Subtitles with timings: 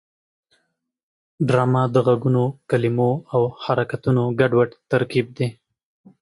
[1.47, 5.47] ډرامه د غږونو، کلمو او حرکتونو ګډوډ ترکیب دی